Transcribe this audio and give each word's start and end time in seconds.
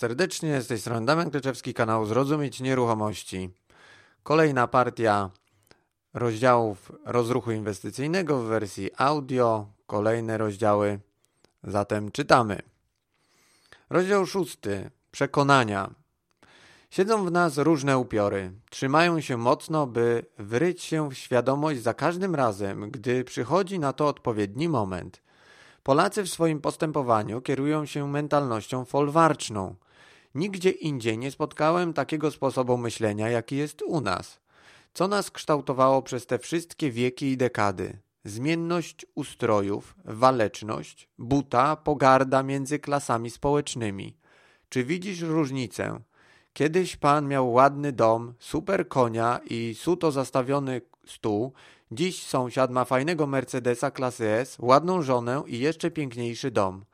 Serdecznie, 0.00 0.62
z 0.62 0.66
tej 0.66 0.78
strony 0.78 1.06
Damian 1.06 1.30
Kleczewski, 1.30 1.74
kanał 1.74 2.06
Zrozumieć 2.06 2.60
Nieruchomości. 2.60 3.50
Kolejna 4.22 4.66
partia 4.66 5.30
rozdziałów 6.14 6.92
rozruchu 7.04 7.50
inwestycyjnego 7.52 8.38
w 8.38 8.44
wersji 8.44 8.90
audio, 8.96 9.66
kolejne 9.86 10.38
rozdziały, 10.38 11.00
zatem 11.64 12.10
czytamy. 12.10 12.62
Rozdział 13.90 14.26
szósty. 14.26 14.90
Przekonania. 15.10 15.90
Siedzą 16.90 17.24
w 17.24 17.30
nas 17.30 17.58
różne 17.58 17.98
upiory. 17.98 18.52
Trzymają 18.70 19.20
się 19.20 19.36
mocno, 19.36 19.86
by 19.86 20.26
wryć 20.38 20.82
się 20.82 21.10
w 21.10 21.14
świadomość 21.14 21.82
za 21.82 21.94
każdym 21.94 22.34
razem, 22.34 22.90
gdy 22.90 23.24
przychodzi 23.24 23.78
na 23.78 23.92
to 23.92 24.08
odpowiedni 24.08 24.68
moment– 24.68 25.22
Polacy 25.82 26.22
w 26.22 26.28
swoim 26.28 26.60
postępowaniu 26.60 27.40
kierują 27.40 27.86
się 27.86 28.08
mentalnością 28.08 28.84
folwarczną. 28.84 29.74
Nigdzie 30.34 30.70
indziej 30.70 31.18
nie 31.18 31.30
spotkałem 31.30 31.92
takiego 31.92 32.30
sposobu 32.30 32.76
myślenia, 32.76 33.28
jaki 33.28 33.56
jest 33.56 33.82
u 33.82 34.00
nas. 34.00 34.40
Co 34.94 35.08
nas 35.08 35.30
kształtowało 35.30 36.02
przez 36.02 36.26
te 36.26 36.38
wszystkie 36.38 36.90
wieki 36.90 37.26
i 37.26 37.36
dekady? 37.36 37.98
Zmienność 38.24 39.06
ustrojów, 39.14 39.94
waleczność, 40.04 41.08
buta, 41.18 41.76
pogarda 41.76 42.42
między 42.42 42.78
klasami 42.78 43.30
społecznymi. 43.30 44.16
Czy 44.68 44.84
widzisz 44.84 45.20
różnicę? 45.20 46.00
Kiedyś 46.52 46.96
pan 46.96 47.28
miał 47.28 47.52
ładny 47.52 47.92
dom, 47.92 48.34
super 48.38 48.88
konia 48.88 49.40
i 49.50 49.74
suto 49.78 50.12
zastawiony 50.12 50.80
stół, 51.06 51.52
Dziś 51.92 52.26
sąsiad 52.26 52.70
ma 52.70 52.84
fajnego 52.84 53.26
Mercedesa 53.26 53.90
klasy 53.90 54.28
S, 54.28 54.56
ładną 54.60 55.02
żonę 55.02 55.42
i 55.46 55.58
jeszcze 55.58 55.90
piękniejszy 55.90 56.50
dom. 56.50 56.84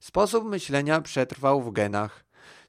Sposób 0.00 0.44
myślenia 0.44 1.00
przetrwał 1.00 1.62
w 1.62 1.72
genach. 1.72 2.23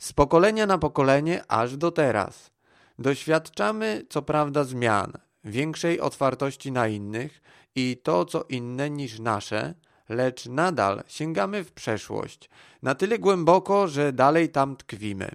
Z 0.05 0.13
pokolenia 0.13 0.65
na 0.65 0.77
pokolenie 0.77 1.43
aż 1.47 1.77
do 1.77 1.91
teraz. 1.91 2.51
Doświadczamy 2.99 4.05
co 4.09 4.21
prawda 4.21 4.63
zmian, 4.63 5.13
większej 5.43 5.99
otwartości 5.99 6.71
na 6.71 6.87
innych 6.87 7.41
i 7.75 7.97
to 8.03 8.25
co 8.25 8.43
inne 8.49 8.89
niż 8.89 9.19
nasze, 9.19 9.73
lecz 10.09 10.45
nadal 10.45 11.03
sięgamy 11.07 11.63
w 11.63 11.71
przeszłość, 11.71 12.49
na 12.81 12.95
tyle 12.95 13.19
głęboko, 13.19 13.87
że 13.87 14.13
dalej 14.13 14.49
tam 14.49 14.75
tkwimy. 14.75 15.31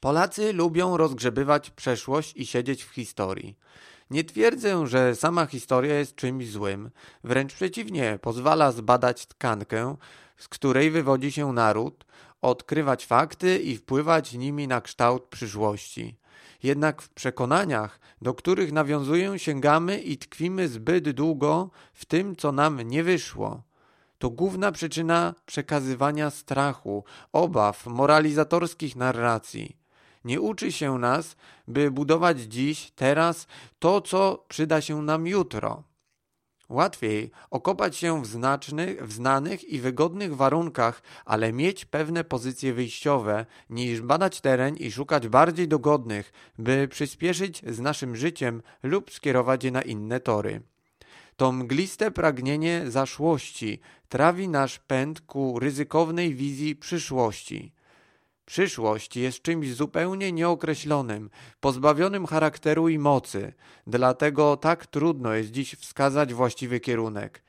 Polacy 0.00 0.52
lubią 0.52 0.96
rozgrzebywać 0.96 1.70
przeszłość 1.70 2.36
i 2.36 2.46
siedzieć 2.46 2.84
w 2.84 2.94
historii. 2.94 3.58
Nie 4.10 4.24
twierdzę, 4.24 4.86
że 4.86 5.16
sama 5.16 5.46
historia 5.46 5.94
jest 5.98 6.14
czymś 6.14 6.50
złym, 6.50 6.90
wręcz 7.24 7.54
przeciwnie, 7.54 8.18
pozwala 8.22 8.72
zbadać 8.72 9.26
tkankę, 9.26 9.96
z 10.36 10.48
której 10.48 10.90
wywodzi 10.90 11.32
się 11.32 11.52
naród, 11.52 12.04
odkrywać 12.42 13.06
fakty 13.06 13.58
i 13.58 13.76
wpływać 13.76 14.32
nimi 14.32 14.68
na 14.68 14.80
kształt 14.80 15.24
przyszłości. 15.24 16.16
Jednak 16.62 17.02
w 17.02 17.08
przekonaniach, 17.08 18.00
do 18.22 18.34
których 18.34 18.72
nawiązuję, 18.72 19.38
sięgamy 19.38 20.00
i 20.00 20.18
tkwimy 20.18 20.68
zbyt 20.68 21.10
długo 21.10 21.70
w 21.92 22.04
tym, 22.04 22.36
co 22.36 22.52
nam 22.52 22.82
nie 22.82 23.02
wyszło. 23.04 23.62
To 24.18 24.30
główna 24.30 24.72
przyczyna 24.72 25.34
przekazywania 25.46 26.30
strachu, 26.30 27.04
obaw, 27.32 27.86
moralizatorskich 27.86 28.96
narracji. 28.96 29.76
Nie 30.24 30.40
uczy 30.40 30.72
się 30.72 30.98
nas, 30.98 31.36
by 31.68 31.90
budować 31.90 32.40
dziś, 32.40 32.90
teraz 32.90 33.46
to, 33.78 34.00
co 34.00 34.44
przyda 34.48 34.80
się 34.80 35.02
nam 35.02 35.26
jutro. 35.26 35.82
Łatwiej 36.72 37.30
okopać 37.50 37.96
się 37.96 38.22
w, 38.22 38.26
znacznych, 38.26 39.06
w 39.06 39.12
znanych 39.12 39.64
i 39.64 39.80
wygodnych 39.80 40.36
warunkach, 40.36 41.02
ale 41.24 41.52
mieć 41.52 41.84
pewne 41.84 42.24
pozycje 42.24 42.74
wyjściowe, 42.74 43.46
niż 43.70 44.00
badać 44.00 44.40
teren 44.40 44.76
i 44.76 44.90
szukać 44.90 45.28
bardziej 45.28 45.68
dogodnych, 45.68 46.32
by 46.58 46.88
przyspieszyć 46.88 47.62
z 47.66 47.80
naszym 47.80 48.16
życiem 48.16 48.62
lub 48.82 49.10
skierować 49.10 49.64
je 49.64 49.70
na 49.70 49.82
inne 49.82 50.20
tory. 50.20 50.62
To 51.36 51.52
mgliste 51.52 52.10
pragnienie 52.10 52.90
zaszłości 52.90 53.80
trawi 54.08 54.48
nasz 54.48 54.78
pęd 54.78 55.20
ku 55.20 55.58
ryzykownej 55.58 56.34
wizji 56.34 56.76
przyszłości. 56.76 57.72
Przyszłość 58.44 59.16
jest 59.16 59.42
czymś 59.42 59.74
zupełnie 59.74 60.32
nieokreślonym, 60.32 61.30
pozbawionym 61.60 62.26
charakteru 62.26 62.88
i 62.88 62.98
mocy, 62.98 63.52
dlatego 63.86 64.56
tak 64.56 64.86
trudno 64.86 65.34
jest 65.34 65.50
dziś 65.50 65.74
wskazać 65.74 66.34
właściwy 66.34 66.80
kierunek. 66.80 67.42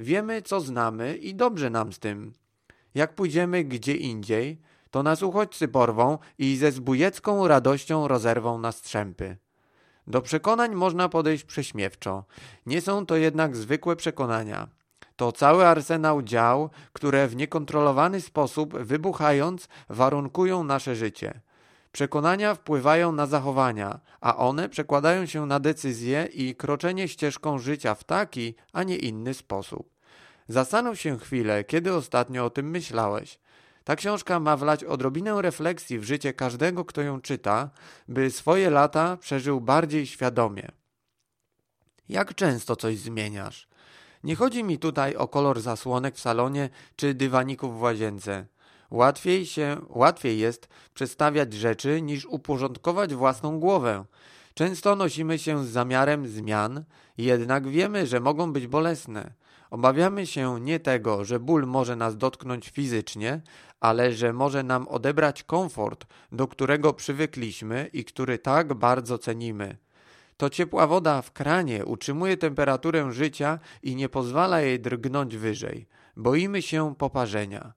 Wiemy, 0.00 0.42
co 0.42 0.60
znamy 0.60 1.16
i 1.16 1.34
dobrze 1.34 1.70
nam 1.70 1.92
z 1.92 1.98
tym. 1.98 2.32
Jak 2.94 3.14
pójdziemy 3.14 3.64
gdzie 3.64 3.94
indziej, 3.94 4.60
to 4.90 5.02
nas 5.02 5.22
uchodźcy 5.22 5.68
porwą 5.68 6.18
i 6.38 6.56
ze 6.56 6.72
zbójecką 6.72 7.48
radością 7.48 8.08
rozerwą 8.08 8.58
na 8.58 8.72
strzępy. 8.72 9.36
Do 10.06 10.22
przekonań 10.22 10.74
można 10.74 11.08
podejść 11.08 11.44
prześmiewczo. 11.44 12.24
Nie 12.66 12.80
są 12.80 13.06
to 13.06 13.16
jednak 13.16 13.56
zwykłe 13.56 13.96
przekonania. 13.96 14.68
To 15.16 15.32
cały 15.32 15.66
arsenał 15.66 16.22
dział, 16.22 16.70
które 16.92 17.28
w 17.28 17.36
niekontrolowany 17.36 18.20
sposób, 18.20 18.78
wybuchając, 18.78 19.68
warunkują 19.88 20.64
nasze 20.64 20.96
życie. 20.96 21.40
Przekonania 21.92 22.54
wpływają 22.54 23.12
na 23.12 23.26
zachowania, 23.26 24.00
a 24.20 24.36
one 24.36 24.68
przekładają 24.68 25.26
się 25.26 25.46
na 25.46 25.60
decyzje 25.60 26.28
i 26.32 26.54
kroczenie 26.54 27.08
ścieżką 27.08 27.58
życia 27.58 27.94
w 27.94 28.04
taki, 28.04 28.54
a 28.72 28.82
nie 28.82 28.96
inny 28.96 29.34
sposób. 29.34 29.90
Zastanów 30.48 31.00
się 31.00 31.18
chwilę, 31.18 31.64
kiedy 31.64 31.94
ostatnio 31.94 32.44
o 32.44 32.50
tym 32.50 32.70
myślałeś. 32.70 33.38
Ta 33.84 33.96
książka 33.96 34.40
ma 34.40 34.56
wlać 34.56 34.84
odrobinę 34.84 35.42
refleksji 35.42 35.98
w 35.98 36.04
życie 36.04 36.32
każdego, 36.32 36.84
kto 36.84 37.02
ją 37.02 37.20
czyta, 37.20 37.70
by 38.08 38.30
swoje 38.30 38.70
lata 38.70 39.16
przeżył 39.16 39.60
bardziej 39.60 40.06
świadomie. 40.06 40.68
Jak 42.08 42.34
często 42.34 42.76
coś 42.76 42.98
zmieniasz? 42.98 43.68
Nie 44.26 44.36
chodzi 44.36 44.64
mi 44.64 44.78
tutaj 44.78 45.16
o 45.16 45.28
kolor 45.28 45.60
zasłonek 45.60 46.14
w 46.16 46.20
salonie 46.20 46.70
czy 46.96 47.14
dywaników 47.14 47.78
w 47.78 47.82
łazience. 47.82 48.46
Łatwiej, 48.90 49.46
się, 49.46 49.76
łatwiej 49.88 50.38
jest 50.38 50.68
przestawiać 50.94 51.52
rzeczy 51.52 52.02
niż 52.02 52.26
uporządkować 52.26 53.14
własną 53.14 53.60
głowę. 53.60 54.04
Często 54.54 54.96
nosimy 54.96 55.38
się 55.38 55.64
z 55.64 55.68
zamiarem 55.68 56.28
zmian, 56.28 56.84
jednak 57.18 57.68
wiemy, 57.68 58.06
że 58.06 58.20
mogą 58.20 58.52
być 58.52 58.66
bolesne. 58.66 59.32
Obawiamy 59.70 60.26
się 60.26 60.60
nie 60.60 60.80
tego, 60.80 61.24
że 61.24 61.40
ból 61.40 61.66
może 61.66 61.96
nas 61.96 62.16
dotknąć 62.16 62.68
fizycznie, 62.68 63.40
ale 63.80 64.12
że 64.12 64.32
może 64.32 64.62
nam 64.62 64.88
odebrać 64.88 65.42
komfort, 65.42 66.06
do 66.32 66.48
którego 66.48 66.92
przywykliśmy 66.92 67.90
i 67.92 68.04
który 68.04 68.38
tak 68.38 68.74
bardzo 68.74 69.18
cenimy. 69.18 69.76
To 70.36 70.50
ciepła 70.50 70.86
woda 70.86 71.22
w 71.22 71.32
kranie 71.32 71.84
utrzymuje 71.84 72.36
temperaturę 72.36 73.12
życia 73.12 73.58
i 73.82 73.96
nie 73.96 74.08
pozwala 74.08 74.60
jej 74.60 74.80
drgnąć 74.80 75.36
wyżej. 75.36 75.86
Boimy 76.16 76.62
się 76.62 76.94
poparzenia. 76.94 77.72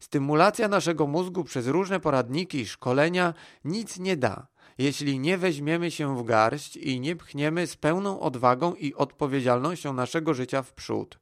Stymulacja 0.00 0.68
naszego 0.68 1.06
mózgu 1.06 1.44
przez 1.44 1.66
różne 1.66 2.00
poradniki 2.00 2.60
i 2.60 2.66
szkolenia 2.66 3.34
nic 3.64 3.98
nie 3.98 4.16
da, 4.16 4.46
jeśli 4.78 5.18
nie 5.18 5.38
weźmiemy 5.38 5.90
się 5.90 6.16
w 6.16 6.24
garść 6.24 6.76
i 6.76 7.00
nie 7.00 7.16
pchniemy 7.16 7.66
z 7.66 7.76
pełną 7.76 8.20
odwagą 8.20 8.74
i 8.74 8.94
odpowiedzialnością 8.94 9.92
naszego 9.92 10.34
życia 10.34 10.62
w 10.62 10.72
przód. 10.72 11.18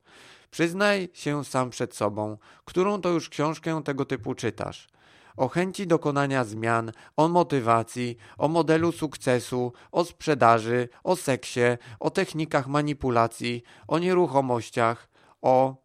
Przyznaj 0.50 1.08
się 1.12 1.44
sam 1.44 1.70
przed 1.70 1.94
sobą, 1.94 2.38
którą 2.64 3.00
to 3.00 3.08
już 3.08 3.28
książkę 3.28 3.82
tego 3.84 4.04
typu 4.04 4.34
czytasz 4.34 4.88
o 5.36 5.48
chęci 5.48 5.86
dokonania 5.86 6.44
zmian, 6.44 6.92
o 7.16 7.28
motywacji, 7.28 8.16
o 8.38 8.48
modelu 8.48 8.92
sukcesu, 8.92 9.72
o 9.92 10.04
sprzedaży, 10.04 10.88
o 11.04 11.16
seksie, 11.16 11.60
o 12.00 12.10
technikach 12.10 12.66
manipulacji, 12.66 13.62
o 13.88 13.98
nieruchomościach, 13.98 15.08
o 15.42 15.76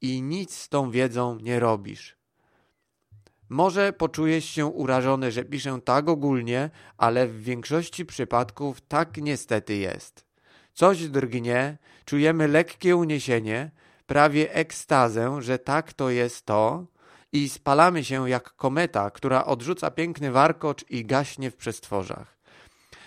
i 0.00 0.22
nic 0.22 0.54
z 0.54 0.68
tą 0.68 0.90
wiedzą 0.90 1.38
nie 1.38 1.60
robisz. 1.60 2.18
Może 3.48 3.92
poczujesz 3.92 4.44
się 4.44 4.66
urażony, 4.66 5.32
że 5.32 5.44
piszę 5.44 5.78
tak 5.84 6.08
ogólnie, 6.08 6.70
ale 6.96 7.26
w 7.26 7.42
większości 7.42 8.06
przypadków 8.06 8.80
tak 8.80 9.16
niestety 9.16 9.76
jest. 9.76 10.24
Coś 10.74 11.08
drgnie, 11.08 11.78
czujemy 12.04 12.48
lekkie 12.48 12.96
uniesienie, 12.96 13.70
prawie 14.06 14.54
ekstazę, 14.54 15.42
że 15.42 15.58
tak 15.58 15.92
to 15.92 16.10
jest 16.10 16.46
to, 16.46 16.86
i 17.32 17.48
spalamy 17.48 18.04
się 18.04 18.30
jak 18.30 18.56
kometa, 18.56 19.10
która 19.10 19.44
odrzuca 19.44 19.90
piękny 19.90 20.30
warkocz 20.30 20.84
i 20.90 21.04
gaśnie 21.04 21.50
w 21.50 21.56
przestworzach. 21.56 22.38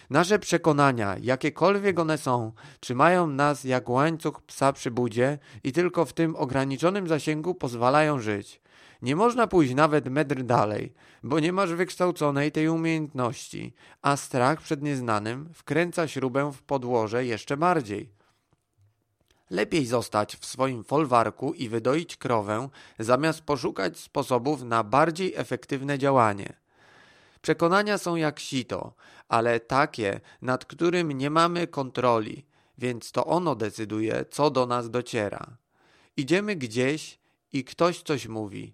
Nasze 0.10 0.40
przekonania, 0.40 1.16
jakiekolwiek 1.22 2.00
one 2.00 2.18
są, 2.18 2.52
trzymają 2.80 3.28
nas 3.28 3.64
jak 3.64 3.90
łańcuch 3.90 4.42
psa 4.42 4.74
przy 4.74 4.92
budzie 4.92 5.40
i 5.64 5.72
tylko 5.72 6.06
w 6.06 6.14
tym 6.14 6.36
ograniczonym 6.36 7.08
zasięgu 7.08 7.56
pozwalają 7.56 8.20
żyć. 8.20 8.62
Nie 9.02 9.16
można 9.16 9.48
pójść 9.48 9.74
nawet 9.74 10.10
metr 10.10 10.44
dalej, 10.44 10.94
bo 11.24 11.40
nie 11.40 11.54
masz 11.54 11.74
wykształconej 11.74 12.52
tej 12.52 12.70
umiejętności, 12.70 13.74
a 14.02 14.18
strach 14.18 14.62
przed 14.62 14.82
nieznanym 14.82 15.50
wkręca 15.54 16.08
śrubę 16.08 16.52
w 16.52 16.64
podłoże 16.64 17.26
jeszcze 17.26 17.58
bardziej. 17.58 18.21
Lepiej 19.52 19.86
zostać 19.86 20.36
w 20.36 20.46
swoim 20.46 20.84
folwarku 20.84 21.54
i 21.54 21.70
wydoić 21.70 22.18
krowę, 22.18 22.70
zamiast 23.00 23.42
poszukać 23.42 24.00
sposobów 24.00 24.64
na 24.64 24.84
bardziej 24.84 25.34
efektywne 25.36 25.98
działanie. 26.00 26.54
Przekonania 27.42 27.98
są 27.98 28.16
jak 28.16 28.40
sito, 28.40 28.94
ale 29.30 29.60
takie, 29.60 30.20
nad 30.42 30.66
którym 30.66 31.12
nie 31.12 31.30
mamy 31.30 31.68
kontroli, 31.68 32.46
więc 32.78 33.12
to 33.12 33.26
ono 33.26 33.56
decyduje, 33.56 34.26
co 34.32 34.50
do 34.50 34.66
nas 34.66 34.90
dociera. 34.90 35.58
Idziemy 36.18 36.56
gdzieś 36.56 37.20
i 37.54 37.64
ktoś 37.64 38.02
coś 38.02 38.28
mówi. 38.28 38.74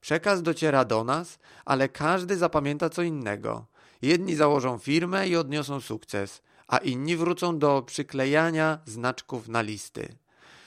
Przekaz 0.00 0.42
dociera 0.42 0.84
do 0.84 1.04
nas, 1.04 1.38
ale 1.64 1.88
każdy 1.88 2.36
zapamięta 2.36 2.90
co 2.90 3.02
innego. 3.02 3.66
Jedni 4.02 4.34
założą 4.34 4.78
firmę 4.78 5.28
i 5.28 5.36
odniosą 5.36 5.80
sukces, 5.80 6.42
a 6.70 6.78
inni 6.78 7.16
wrócą 7.16 7.58
do 7.58 7.82
przyklejania 7.82 8.78
znaczków 8.86 9.48
na 9.48 9.62
listy. 9.62 10.14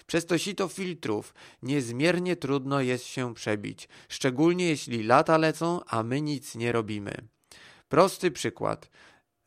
Przez 0.08 0.26
to 0.26 0.38
sito 0.38 0.68
filtrów 0.68 1.34
niezmiernie 1.62 2.36
trudno 2.36 2.82
jest 2.82 3.06
się 3.06 3.34
przebić, 3.34 3.90
szczególnie 4.10 4.68
jeśli 4.68 5.04
lata 5.04 5.38
lecą, 5.38 5.80
a 5.88 6.04
my 6.04 6.22
nic 6.22 6.56
nie 6.56 6.72
robimy. 6.72 7.14
Prosty 7.90 8.32
przykład. 8.32 8.90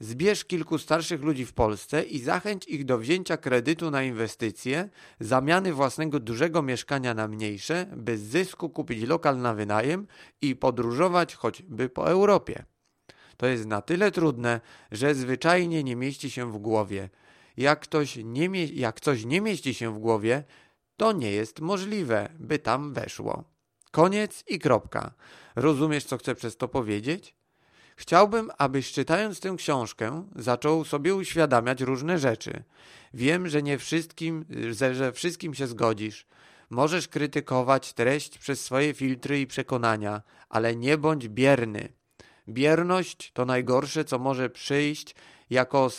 Zbierz 0.00 0.44
kilku 0.44 0.79
starszych 0.79 1.23
ludzi 1.23 1.47
w 1.47 1.53
Polsce 1.53 2.03
i 2.03 2.19
zachęć 2.20 2.69
ich 2.69 2.85
do 2.85 2.99
wzięcia 2.99 3.37
kredytu 3.37 3.91
na 3.91 4.03
inwestycje, 4.03 4.88
zamiany 5.20 5.73
własnego 5.73 6.20
dużego 6.20 6.62
mieszkania 6.62 7.14
na 7.14 7.29
mniejsze, 7.29 7.87
by 7.97 8.19
z 8.19 8.23
zysku 8.23 8.70
kupić 8.70 9.03
lokal 9.08 9.38
na 9.38 9.55
wynajem 9.55 10.06
i 10.41 10.56
podróżować 10.56 11.35
choćby 11.35 11.88
po 11.88 12.11
Europie. 12.11 12.64
To 13.36 13.46
jest 13.46 13.66
na 13.66 13.82
tyle 13.82 14.10
trudne, 14.10 14.60
że 14.92 15.14
zwyczajnie 15.14 15.84
nie 15.84 15.96
mieści 15.96 16.30
się 16.30 16.52
w 16.52 16.58
głowie. 16.58 17.10
Jak, 17.56 17.80
ktoś 17.80 18.16
nie 18.24 18.48
mie- 18.48 18.72
jak 18.74 19.00
coś 19.00 19.24
nie 19.24 19.40
mieści 19.40 19.74
się 19.74 19.94
w 19.94 19.98
głowie, 19.98 20.44
to 20.96 21.12
nie 21.12 21.30
jest 21.30 21.60
możliwe, 21.60 22.28
by 22.38 22.58
tam 22.58 22.92
weszło. 22.92 23.44
Koniec 23.90 24.44
i 24.48 24.58
kropka. 24.58 25.14
Rozumiesz, 25.56 26.04
co 26.04 26.18
chcę 26.18 26.34
przez 26.34 26.56
to 26.56 26.68
powiedzieć? 26.68 27.36
Chciałbym, 27.96 28.50
abyś 28.58 28.92
czytając 28.92 29.40
tę 29.40 29.54
książkę 29.56 30.28
zaczął 30.36 30.84
sobie 30.84 31.14
uświadamiać 31.14 31.80
różne 31.80 32.18
rzeczy. 32.18 32.62
Wiem, 33.14 33.48
że 33.48 33.62
nie 33.62 33.78
wszystkim, 33.78 34.44
że 34.92 35.12
wszystkim 35.12 35.54
się 35.54 35.66
zgodzisz. 35.66 36.26
Możesz 36.70 37.08
krytykować 37.08 37.92
treść 37.92 38.38
przez 38.38 38.64
swoje 38.64 38.94
filtry 38.94 39.40
i 39.40 39.46
przekonania, 39.46 40.22
ale 40.48 40.76
nie 40.76 40.98
bądź 40.98 41.28
bierny. 41.28 41.88
Bierność 42.48 43.32
to 43.32 43.44
najgorsze, 43.44 44.04
co 44.04 44.19
może 44.19 44.50
przyjść 44.50 45.14
jako 45.50 45.90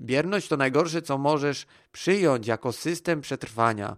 bierność 0.00 0.48
to 0.48 0.56
najgorsze, 0.56 1.02
co 1.02 1.18
możesz 1.18 1.66
przyjąć 1.92 2.46
jako 2.46 2.72
system 2.72 3.20
przetrwania. 3.20 3.96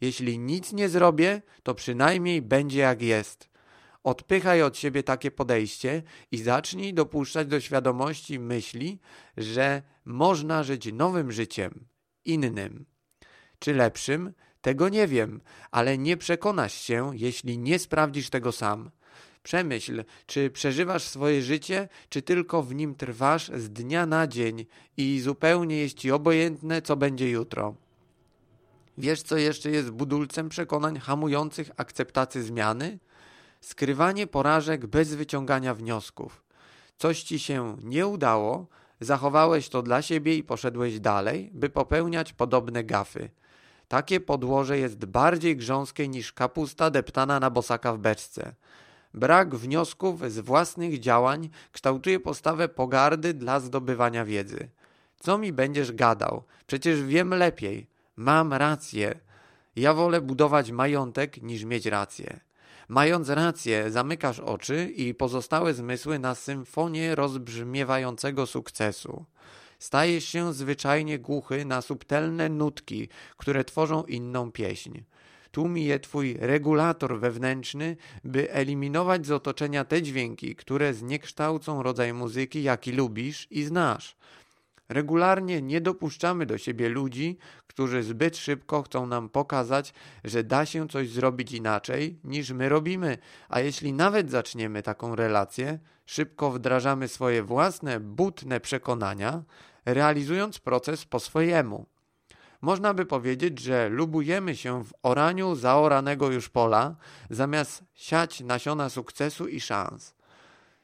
Jeśli 0.00 0.38
nic 0.38 0.72
nie 0.72 0.88
zrobię, 0.88 1.42
to 1.62 1.74
przynajmniej 1.74 2.42
będzie 2.42 2.80
jak 2.80 3.02
jest. 3.02 3.50
Odpychaj 4.04 4.62
od 4.62 4.78
siebie 4.78 5.02
takie 5.02 5.30
podejście 5.30 6.02
i 6.32 6.38
zacznij 6.38 6.94
dopuszczać 6.94 7.48
do 7.48 7.60
świadomości 7.60 8.38
myśli, 8.38 8.98
że 9.36 9.82
można 10.04 10.62
żyć 10.62 10.92
nowym 10.92 11.32
życiem, 11.32 11.86
innym. 12.24 12.86
Czy 13.58 13.74
lepszym? 13.74 14.32
Tego 14.60 14.88
nie 14.88 15.06
wiem, 15.06 15.40
ale 15.70 15.98
nie 15.98 16.16
przekonasz 16.16 16.74
się, 16.74 17.10
jeśli 17.14 17.58
nie 17.58 17.78
sprawdzisz 17.78 18.30
tego 18.30 18.52
sam. 18.52 18.90
Przemyśl, 19.42 20.04
czy 20.26 20.50
przeżywasz 20.50 21.02
swoje 21.02 21.42
życie, 21.42 21.88
czy 22.08 22.22
tylko 22.22 22.62
w 22.62 22.74
nim 22.74 22.94
trwasz 22.94 23.50
z 23.54 23.70
dnia 23.70 24.06
na 24.06 24.26
dzień 24.26 24.66
i 24.96 25.20
zupełnie 25.20 25.76
jest 25.76 25.98
ci 25.98 26.10
obojętne, 26.10 26.82
co 26.82 26.96
będzie 26.96 27.30
jutro. 27.30 27.74
Wiesz, 28.98 29.22
co 29.22 29.36
jeszcze 29.36 29.70
jest 29.70 29.90
budulcem 29.90 30.48
przekonań 30.48 30.98
hamujących 30.98 31.70
akceptację 31.76 32.42
zmiany? 32.42 32.98
skrywanie 33.60 34.26
porażek 34.26 34.86
bez 34.86 35.14
wyciągania 35.14 35.74
wniosków. 35.74 36.44
Coś 36.98 37.22
ci 37.22 37.38
się 37.38 37.76
nie 37.82 38.06
udało, 38.06 38.66
zachowałeś 39.00 39.68
to 39.68 39.82
dla 39.82 40.02
siebie 40.02 40.36
i 40.36 40.42
poszedłeś 40.42 41.00
dalej, 41.00 41.50
by 41.54 41.70
popełniać 41.70 42.32
podobne 42.32 42.84
gafy. 42.84 43.30
Takie 43.88 44.20
podłoże 44.20 44.78
jest 44.78 45.04
bardziej 45.04 45.56
grząskie 45.56 46.08
niż 46.08 46.32
kapusta 46.32 46.90
deptana 46.90 47.40
na 47.40 47.50
bosaka 47.50 47.92
w 47.92 47.98
beczce. 47.98 48.54
Brak 49.14 49.54
wniosków 49.54 50.32
z 50.32 50.38
własnych 50.38 51.00
działań 51.00 51.50
kształtuje 51.72 52.20
postawę 52.20 52.68
pogardy 52.68 53.34
dla 53.34 53.60
zdobywania 53.60 54.24
wiedzy. 54.24 54.68
Co 55.20 55.38
mi 55.38 55.52
będziesz 55.52 55.92
gadał? 55.92 56.42
Przecież 56.66 57.02
wiem 57.02 57.34
lepiej. 57.34 57.86
Mam 58.16 58.52
rację. 58.52 59.20
Ja 59.76 59.94
wolę 59.94 60.20
budować 60.20 60.70
majątek 60.70 61.42
niż 61.42 61.64
mieć 61.64 61.86
rację. 61.86 62.40
Mając 62.88 63.28
rację, 63.28 63.90
zamykasz 63.90 64.40
oczy 64.40 64.84
i 64.96 65.14
pozostałe 65.14 65.74
zmysły 65.74 66.18
na 66.18 66.34
symfonię 66.34 67.14
rozbrzmiewającego 67.14 68.46
sukcesu. 68.46 69.24
Stajesz 69.78 70.24
się 70.24 70.52
zwyczajnie 70.52 71.18
głuchy 71.18 71.64
na 71.64 71.82
subtelne 71.82 72.48
nutki, 72.48 73.08
które 73.36 73.64
tworzą 73.64 74.04
inną 74.04 74.52
pieśń. 74.52 75.00
Tłumi 75.50 75.84
je 75.84 75.98
twój 75.98 76.36
regulator 76.40 77.20
wewnętrzny, 77.20 77.96
by 78.24 78.52
eliminować 78.52 79.26
z 79.26 79.30
otoczenia 79.30 79.84
te 79.84 80.02
dźwięki, 80.02 80.56
które 80.56 80.94
zniekształcą 80.94 81.82
rodzaj 81.82 82.12
muzyki, 82.12 82.62
jaki 82.62 82.92
lubisz 82.92 83.46
i 83.50 83.62
znasz. 83.64 84.16
Regularnie 84.88 85.62
nie 85.62 85.80
dopuszczamy 85.80 86.46
do 86.46 86.58
siebie 86.58 86.88
ludzi, 86.88 87.38
którzy 87.66 88.02
zbyt 88.02 88.36
szybko 88.36 88.82
chcą 88.82 89.06
nam 89.06 89.28
pokazać, 89.28 89.94
że 90.24 90.44
da 90.44 90.66
się 90.66 90.88
coś 90.88 91.08
zrobić 91.08 91.52
inaczej 91.52 92.18
niż 92.24 92.50
my 92.50 92.68
robimy, 92.68 93.18
a 93.48 93.60
jeśli 93.60 93.92
nawet 93.92 94.30
zaczniemy 94.30 94.82
taką 94.82 95.16
relację, 95.16 95.78
szybko 96.06 96.50
wdrażamy 96.50 97.08
swoje 97.08 97.42
własne 97.42 98.00
butne 98.00 98.60
przekonania, 98.60 99.42
realizując 99.84 100.58
proces 100.58 101.04
po 101.04 101.20
swojemu. 101.20 101.86
Można 102.60 102.94
by 102.94 103.06
powiedzieć, 103.06 103.58
że 103.58 103.88
lubujemy 103.88 104.56
się 104.56 104.84
w 104.84 104.92
oraniu 105.02 105.54
zaoranego 105.54 106.30
już 106.30 106.48
pola, 106.48 106.96
zamiast 107.30 107.84
siać 107.94 108.40
nasiona 108.40 108.88
sukcesu 108.88 109.48
i 109.48 109.60
szans. 109.60 110.14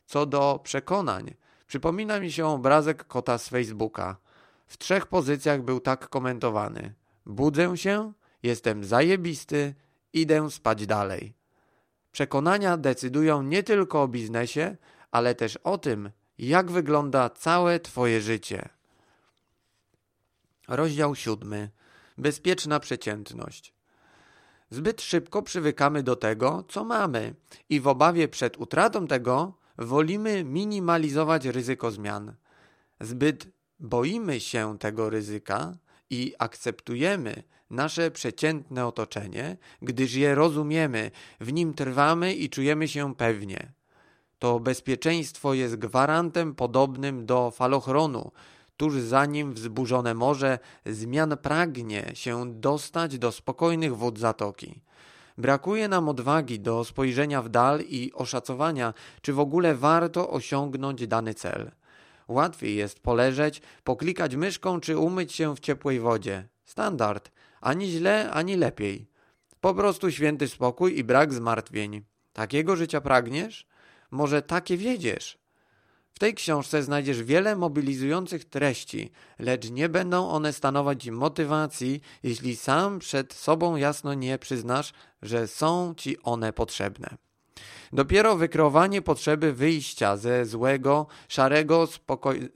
Co 0.07 0.27
do 0.27 0.61
przekonań, 0.63 1.35
Przypomina 1.67 2.21
mi 2.21 2.33
się 2.33 2.47
obrazek 2.47 3.05
kota 3.05 3.39
z 3.39 3.49
Facebooka. 3.49 4.17
W 4.67 4.79
trzech 4.79 5.07
pozycjach 5.07 5.63
był 5.63 5.81
tak 5.81 6.09
komentowany. 6.09 6.95
Budzę 7.27 7.77
się, 7.77 8.13
jestem 8.43 8.85
zajebisty, 8.85 9.75
idę 10.13 10.51
spać 10.51 10.87
dalej. 10.87 11.35
Przekonania 12.13 12.77
decydują 12.77 13.43
nie 13.43 13.63
tylko 13.63 14.03
o 14.03 14.09
biznesie, 14.09 14.77
ale 15.11 15.35
też 15.35 15.57
o 15.57 15.79
tym, 15.79 16.11
jak 16.39 16.71
wygląda 16.71 17.31
całe 17.31 17.81
Twoje 17.81 18.21
życie. 18.21 18.69
Rozdział 20.69 21.15
siódmy. 21.15 21.71
Bezpieczna 22.19 22.81
przeciętność. 22.81 23.75
Zbyt 24.71 25.03
szybko 25.03 25.43
przywykamy 25.43 26.03
do 26.03 26.17
tego, 26.17 26.65
co 26.69 26.85
mamy, 26.85 27.35
i 27.69 27.81
w 27.81 27.89
obawie 27.89 28.29
przed 28.29 28.57
utratą 28.57 29.07
tego 29.07 29.59
wolimy 29.79 30.45
minimalizować 30.45 31.45
ryzyko 31.45 31.91
zmian. 31.91 32.35
Zbyt 33.01 33.49
boimy 33.81 34.41
się 34.41 34.79
tego 34.79 35.11
ryzyka 35.11 35.77
i 36.11 36.35
akceptujemy 36.39 37.43
nasze 37.71 38.11
przeciętne 38.11 38.87
otoczenie, 38.87 39.57
gdyż 39.83 40.15
je 40.15 40.35
rozumiemy, 40.35 41.11
w 41.41 41.53
nim 41.53 41.75
trwamy 41.75 42.35
i 42.35 42.51
czujemy 42.51 42.89
się 42.89 43.15
pewnie. 43.15 43.73
To 44.39 44.61
bezpieczeństwo 44.61 45.55
jest 45.55 45.77
gwarantem 45.77 46.55
podobnym 46.55 47.27
do 47.27 47.51
falochronu, 47.51 48.31
tuż 48.77 48.95
zanim 48.95 49.53
wzburzone 49.53 50.15
morze 50.15 50.59
zmian 50.87 51.37
pragnie 51.43 52.11
się 52.15 52.61
dostać 52.61 53.19
do 53.19 53.33
spokojnych 53.33 53.97
wód 53.97 54.19
zatoki. 54.19 54.81
Brakuje 55.39 55.89
nam 55.89 56.09
odwagi 56.09 56.61
do 56.61 56.85
spojrzenia 56.85 57.43
w 57.43 57.49
dal 57.49 57.81
i 57.81 58.13
oszacowania, 58.15 58.95
czy 59.23 59.33
w 59.33 59.41
ogóle 59.41 59.75
warto 59.75 60.31
osiągnąć 60.31 61.07
dany 61.07 61.35
cel. 61.35 61.71
Łatwiej 62.29 62.77
jest 62.77 63.01
poleżeć, 63.01 63.63
poklikać 63.85 64.37
myszką 64.37 64.81
czy 64.81 64.99
umyć 64.99 65.33
się 65.33 65.57
w 65.57 65.61
ciepłej 65.61 66.01
wodzie. 66.01 66.49
Standard. 66.65 67.31
Ani 67.61 67.91
źle, 67.91 68.31
ani 68.31 68.57
lepiej. 68.57 69.11
Po 69.61 69.75
prostu 69.75 70.11
święty 70.11 70.49
spokój 70.49 70.99
i 70.99 71.05
brak 71.05 71.35
zmartwień. 71.35 72.05
Takiego 72.33 72.77
życia 72.77 73.01
pragniesz? 73.01 73.67
Może 74.11 74.43
takie 74.43 74.77
wiedziesz? 74.77 75.39
W 76.17 76.19
tej 76.19 76.35
książce 76.35 76.83
znajdziesz 76.83 77.23
wiele 77.23 77.57
mobilizujących 77.57 78.45
treści, 78.45 79.11
lecz 79.39 79.71
nie 79.71 79.89
będą 79.89 80.29
one 80.29 80.53
stanowić 80.53 81.11
motywacji, 81.11 82.01
jeśli 82.23 82.57
sam 82.57 82.99
przed 82.99 83.33
sobą 83.35 83.77
jasno 83.77 84.15
nie 84.15 84.39
przyznasz, 84.39 84.93
że 85.23 85.49
są 85.49 85.95
ci 85.97 86.23
one 86.23 86.53
potrzebne. 86.53 87.17
Dopiero 87.93 88.37
wykreowanie 88.37 89.03
potrzeby 89.03 89.53
wyjścia 89.53 90.17
ze 90.17 90.47
złego, 90.47 91.07
szarego, 91.29 91.89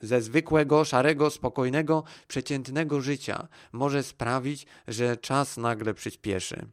ze 0.02 0.22
zwykłego, 0.22 0.84
szarego, 0.84 1.30
spokojnego, 1.30 2.04
przeciętnego 2.28 3.00
życia 3.00 3.48
może 3.72 4.02
sprawić, 4.02 4.66
że 4.88 5.16
czas 5.16 5.56
nagle 5.56 5.94
przyspieszy. 5.94 6.66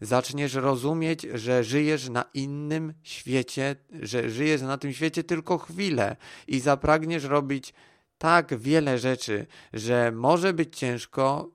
Zaczniesz 0.00 0.54
rozumieć, 0.54 1.26
że 1.34 1.64
żyjesz 1.64 2.08
na 2.08 2.24
innym 2.34 2.94
świecie, 3.02 3.76
że 4.00 4.30
żyjesz 4.30 4.62
na 4.62 4.78
tym 4.78 4.92
świecie 4.92 5.24
tylko 5.24 5.58
chwilę 5.58 6.16
i 6.46 6.60
zapragniesz 6.60 7.24
robić 7.24 7.74
tak 8.18 8.58
wiele 8.58 8.98
rzeczy, 8.98 9.46
że 9.72 10.12
może 10.12 10.52
być 10.52 10.78
ciężko 10.78 11.50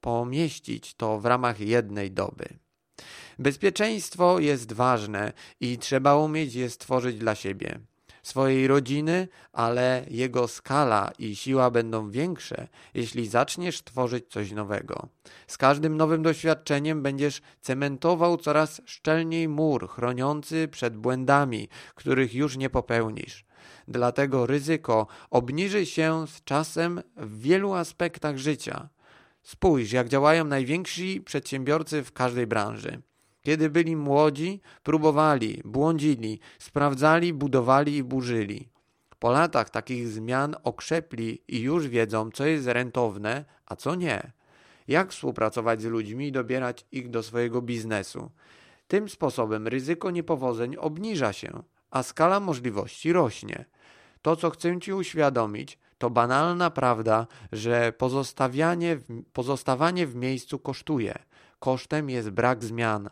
pomieścić 0.00 0.94
to 0.94 1.20
w 1.20 1.24
ramach 1.24 1.60
jednej 1.60 2.10
doby. 2.10 2.48
Bezpieczeństwo 3.38 4.38
jest 4.38 4.72
ważne 4.72 5.32
i 5.60 5.78
trzeba 5.78 6.16
umieć 6.16 6.54
je 6.54 6.70
stworzyć 6.70 7.16
dla 7.16 7.34
siebie, 7.34 7.80
swojej 8.28 8.66
rodziny, 8.66 9.28
ale 9.52 10.04
jego 10.10 10.48
skala 10.48 11.12
i 11.18 11.36
siła 11.36 11.70
będą 11.70 12.10
większe, 12.10 12.68
jeśli 12.94 13.28
zaczniesz 13.28 13.82
tworzyć 13.82 14.24
coś 14.28 14.52
nowego. 14.52 15.08
Z 15.46 15.56
każdym 15.56 15.96
nowym 15.96 16.22
doświadczeniem 16.22 17.02
będziesz 17.02 17.42
cementował 17.60 18.36
coraz 18.36 18.82
szczelniej 18.84 19.48
mur 19.48 19.88
chroniący 19.88 20.68
przed 20.68 20.96
błędami, 20.96 21.68
których 21.94 22.34
już 22.34 22.56
nie 22.56 22.70
popełnisz. 22.70 23.44
Dlatego 23.88 24.46
ryzyko 24.46 25.06
obniży 25.30 25.86
się 25.86 26.26
z 26.26 26.44
czasem 26.44 27.02
w 27.16 27.40
wielu 27.40 27.72
aspektach 27.72 28.38
życia. 28.38 28.88
Spójrz, 29.42 29.92
jak 29.92 30.08
działają 30.08 30.44
najwięksi 30.44 31.20
przedsiębiorcy 31.20 32.04
w 32.04 32.12
każdej 32.12 32.46
branży. 32.46 33.02
Kiedy 33.42 33.70
byli 33.70 33.96
młodzi, 33.96 34.60
próbowali, 34.82 35.62
błądzili, 35.64 36.40
sprawdzali, 36.58 37.32
budowali 37.32 37.96
i 37.96 38.04
burzyli. 38.04 38.68
Po 39.18 39.30
latach 39.30 39.70
takich 39.70 40.08
zmian 40.08 40.56
okrzepli 40.64 41.42
i 41.48 41.60
już 41.60 41.88
wiedzą, 41.88 42.30
co 42.30 42.46
jest 42.46 42.66
rentowne, 42.66 43.44
a 43.66 43.76
co 43.76 43.94
nie. 43.94 44.32
Jak 44.88 45.12
współpracować 45.12 45.82
z 45.82 45.84
ludźmi 45.84 46.26
i 46.28 46.32
dobierać 46.32 46.86
ich 46.92 47.10
do 47.10 47.22
swojego 47.22 47.62
biznesu. 47.62 48.30
Tym 48.88 49.08
sposobem 49.08 49.68
ryzyko 49.68 50.10
niepowodzeń 50.10 50.76
obniża 50.76 51.32
się, 51.32 51.62
a 51.90 52.02
skala 52.02 52.40
możliwości 52.40 53.12
rośnie. 53.12 53.64
To, 54.22 54.36
co 54.36 54.50
chcę 54.50 54.80
Ci 54.80 54.92
uświadomić, 54.92 55.78
to 55.98 56.10
banalna 56.10 56.70
prawda, 56.70 57.26
że 57.52 57.92
pozostawianie, 57.92 58.98
pozostawanie 59.32 60.06
w 60.06 60.14
miejscu 60.14 60.58
kosztuje. 60.58 61.18
Kosztem 61.58 62.10
jest 62.10 62.30
brak 62.30 62.64
zmian. 62.64 63.10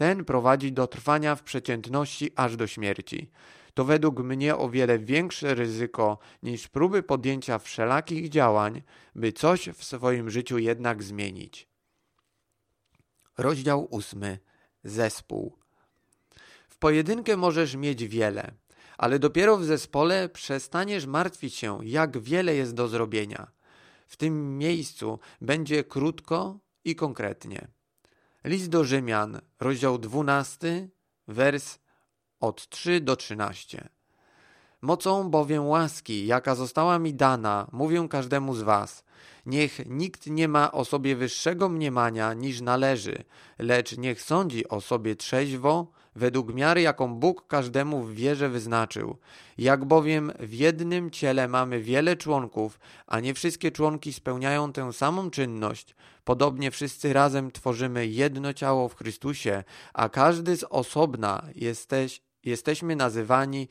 Ten 0.00 0.24
prowadzi 0.24 0.72
do 0.72 0.86
trwania 0.86 1.34
w 1.34 1.42
przeciętności 1.42 2.30
aż 2.36 2.56
do 2.56 2.66
śmierci. 2.66 3.30
To 3.74 3.84
według 3.84 4.20
mnie 4.20 4.56
o 4.56 4.68
wiele 4.68 4.98
większe 4.98 5.54
ryzyko 5.54 6.18
niż 6.42 6.68
próby 6.68 7.02
podjęcia 7.02 7.58
wszelakich 7.58 8.28
działań, 8.28 8.82
by 9.14 9.32
coś 9.32 9.68
w 9.68 9.84
swoim 9.84 10.30
życiu 10.30 10.58
jednak 10.58 11.02
zmienić. 11.02 11.68
Rozdział 13.38 13.88
ósmy. 13.90 14.38
Zespół. 14.84 15.56
W 16.68 16.78
pojedynkę 16.78 17.36
możesz 17.36 17.74
mieć 17.74 18.04
wiele, 18.04 18.52
ale 18.98 19.18
dopiero 19.18 19.56
w 19.56 19.64
zespole 19.64 20.28
przestaniesz 20.28 21.06
martwić 21.06 21.54
się, 21.54 21.78
jak 21.82 22.18
wiele 22.18 22.54
jest 22.54 22.74
do 22.74 22.88
zrobienia. 22.88 23.50
W 24.06 24.16
tym 24.16 24.58
miejscu 24.58 25.18
będzie 25.40 25.84
krótko 25.84 26.58
i 26.84 26.96
konkretnie. 26.96 27.79
List 28.44 28.68
do 28.68 28.84
Rzymian, 28.84 29.40
rozdział 29.60 29.98
12, 29.98 30.88
wers 31.28 31.78
od 32.40 32.68
3 32.68 33.00
do 33.00 33.16
13. 33.16 33.88
Mocą 34.80 35.30
bowiem 35.30 35.66
łaski, 35.66 36.26
jaka 36.26 36.54
została 36.54 36.98
mi 36.98 37.14
dana, 37.14 37.66
mówię 37.72 38.06
każdemu 38.10 38.54
z 38.54 38.62
was. 38.62 39.04
Niech 39.46 39.86
nikt 39.86 40.26
nie 40.26 40.48
ma 40.48 40.72
o 40.72 40.84
sobie 40.84 41.16
wyższego 41.16 41.68
mniemania 41.68 42.34
niż 42.34 42.60
należy, 42.60 43.24
lecz 43.58 43.96
niech 43.98 44.22
sądzi 44.22 44.68
o 44.68 44.80
sobie 44.80 45.16
trzeźwo, 45.16 45.92
według 46.16 46.54
miary, 46.54 46.82
jaką 46.82 47.14
Bóg 47.14 47.46
każdemu 47.46 48.02
w 48.02 48.14
wierze 48.14 48.48
wyznaczył. 48.48 49.16
Jak 49.58 49.84
bowiem 49.84 50.32
w 50.38 50.54
jednym 50.54 51.10
ciele 51.10 51.48
mamy 51.48 51.80
wiele 51.80 52.16
członków, 52.16 52.80
a 53.06 53.20
nie 53.20 53.34
wszystkie 53.34 53.70
członki 53.70 54.12
spełniają 54.12 54.72
tę 54.72 54.92
samą 54.92 55.30
czynność, 55.30 55.94
podobnie 56.24 56.70
wszyscy 56.70 57.12
razem 57.12 57.50
tworzymy 57.50 58.06
jedno 58.06 58.52
ciało 58.52 58.88
w 58.88 58.94
Chrystusie, 58.94 59.64
a 59.94 60.08
każdy 60.08 60.56
z 60.56 60.64
osobna 60.64 61.42
jesteś, 61.54 62.22
jesteśmy 62.44 62.96
nazywani 62.96 63.68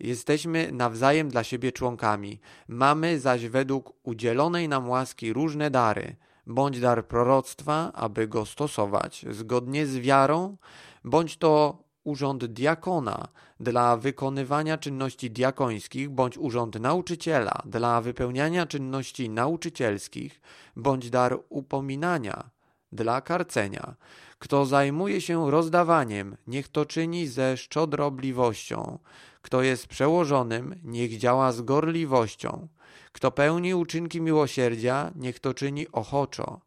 Jesteśmy 0.00 0.72
nawzajem 0.72 1.28
dla 1.28 1.44
siebie 1.44 1.72
członkami. 1.72 2.40
Mamy 2.68 3.20
zaś 3.20 3.46
według 3.46 3.94
udzielonej 4.02 4.68
nam 4.68 4.88
łaski 4.88 5.32
różne 5.32 5.70
dary– 5.70 6.16
bądź 6.46 6.80
dar 6.80 7.06
proroctwa, 7.06 7.92
aby 7.92 8.28
go 8.28 8.46
stosować 8.46 9.26
zgodnie 9.30 9.86
z 9.86 9.98
wiarą, 9.98 10.56
bądź 11.04 11.36
to 11.36 11.82
urząd 12.04 12.44
diakona 12.44 13.28
dla 13.60 13.96
wykonywania 13.96 14.78
czynności 14.78 15.30
diakońskich, 15.30 16.10
bądź 16.10 16.38
urząd 16.38 16.80
nauczyciela 16.80 17.62
dla 17.64 18.00
wypełniania 18.00 18.66
czynności 18.66 19.30
nauczycielskich, 19.30 20.40
bądź 20.76 21.10
dar 21.10 21.38
upominania 21.48 22.50
dla 22.92 23.20
karcenia. 23.20 23.94
Kto 24.38 24.66
zajmuje 24.66 25.20
się 25.20 25.50
rozdawaniem, 25.50 26.36
niech 26.46 26.68
to 26.68 26.86
czyni 26.86 27.26
ze 27.26 27.56
szczodrobliwością. 27.56 28.98
Kto 29.42 29.62
jest 29.62 29.86
przełożonym, 29.86 30.80
niech 30.84 31.18
działa 31.18 31.52
z 31.52 31.62
gorliwością. 31.62 32.68
Kto 33.12 33.30
pełni 33.30 33.74
uczynki 33.74 34.20
miłosierdzia, 34.20 35.10
niech 35.16 35.38
to 35.38 35.54
czyni 35.54 35.86
ochoczo. 35.92 36.60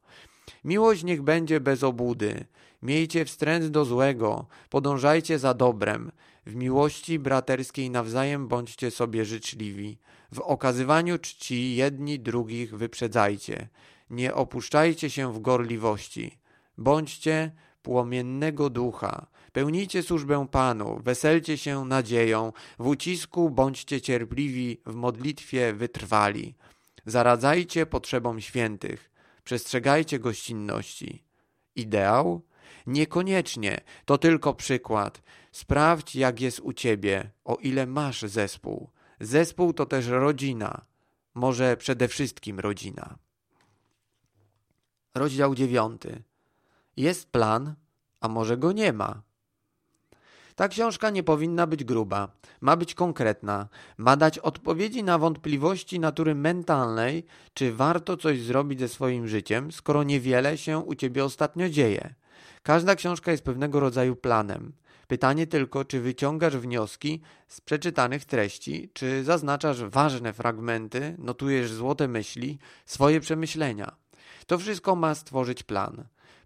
Miłość 0.63 1.03
niech 1.03 1.21
będzie 1.21 1.59
bez 1.59 1.83
obudy. 1.83 2.45
Miejcie 2.81 3.25
wstręt 3.25 3.65
do 3.67 3.85
złego, 3.85 4.45
podążajcie 4.69 5.39
za 5.39 5.53
dobrem. 5.53 6.11
W 6.45 6.55
miłości 6.55 7.19
braterskiej 7.19 7.89
nawzajem 7.89 8.47
bądźcie 8.47 8.91
sobie 8.91 9.25
życzliwi. 9.25 9.97
W 10.31 10.39
okazywaniu 10.39 11.19
czci 11.19 11.75
jedni 11.75 12.19
drugich 12.19 12.77
wyprzedzajcie. 12.77 13.69
Nie 14.09 14.33
opuszczajcie 14.33 15.09
się 15.09 15.33
w 15.33 15.39
gorliwości. 15.39 16.37
Bądźcie 16.77 17.51
płomiennego 17.85 18.69
ducha. 18.69 19.27
Pełnijcie 19.51 20.03
służbę 20.03 20.47
Panu, 20.51 20.99
weselcie 21.03 21.57
się 21.57 21.85
nadzieją, 21.85 22.53
w 22.79 22.87
ucisku 22.87 23.49
bądźcie 23.49 24.01
cierpliwi, 24.01 24.81
w 24.85 24.95
modlitwie 24.95 25.73
wytrwali. 25.73 26.55
Zaradzajcie 27.05 27.85
potrzebom 27.85 28.41
świętych, 28.41 29.11
przestrzegajcie 29.43 30.19
gościnności. 30.19 31.23
Ideał? 31.75 32.41
Niekoniecznie, 32.87 33.81
to 34.05 34.17
tylko 34.17 34.53
przykład. 34.53 35.21
Sprawdź, 35.51 36.15
jak 36.15 36.41
jest 36.41 36.59
u 36.59 36.73
ciebie, 36.73 37.31
o 37.43 37.55
ile 37.55 37.85
masz 37.85 38.21
zespół. 38.21 38.89
Zespół 39.19 39.73
to 39.73 39.85
też 39.85 40.07
rodzina, 40.07 40.85
może 41.33 41.77
przede 41.77 42.07
wszystkim 42.07 42.59
rodzina. 42.59 43.17
Rozdział 45.15 45.55
dziewiąty. 45.55 46.23
Jest 46.97 47.31
plan, 47.31 47.75
a 48.21 48.27
może 48.27 48.57
go 48.57 48.71
nie 48.71 48.93
ma. 48.93 49.21
Ta 50.55 50.67
książka 50.67 51.09
nie 51.09 51.23
powinna 51.23 51.67
być 51.67 51.83
gruba, 51.83 52.27
ma 52.61 52.75
być 52.77 52.93
konkretna, 52.93 53.67
ma 53.97 54.17
dać 54.17 54.39
odpowiedzi 54.39 55.03
na 55.03 55.17
wątpliwości 55.17 55.99
natury 55.99 56.35
mentalnej, 56.35 57.25
czy 57.53 57.73
warto 57.73 58.17
coś 58.17 58.41
zrobić 58.41 58.79
ze 58.79 58.87
swoim 58.87 59.27
życiem, 59.27 59.71
skoro 59.71 60.03
niewiele 60.03 60.57
się 60.57 60.77
u 60.77 60.95
ciebie 60.95 61.25
ostatnio 61.25 61.69
dzieje. 61.69 62.15
Każda 62.63 62.95
książka 62.95 63.31
jest 63.31 63.43
pewnego 63.43 63.79
rodzaju 63.79 64.15
planem. 64.15 64.73
Pytanie 65.07 65.47
tylko, 65.47 65.85
czy 65.85 66.01
wyciągasz 66.01 66.57
wnioski 66.57 67.21
z 67.47 67.61
przeczytanych 67.61 68.25
treści, 68.25 68.89
czy 68.93 69.23
zaznaczasz 69.23 69.83
ważne 69.83 70.33
fragmenty, 70.33 71.15
notujesz 71.17 71.71
złote 71.71 72.07
myśli, 72.07 72.59
swoje 72.85 73.19
przemyślenia. 73.19 73.95
To 74.47 74.57
wszystko 74.57 74.95
ma 74.95 75.15
stworzyć 75.15 75.63
plan. 75.63 76.03